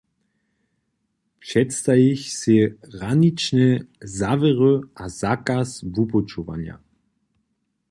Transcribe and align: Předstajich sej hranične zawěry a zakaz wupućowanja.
Předstajich 1.43 2.23
sej 2.39 2.61
hranične 2.93 3.67
zawěry 4.19 4.73
a 5.03 5.05
zakaz 5.21 5.67
wupućowanja. 5.95 6.75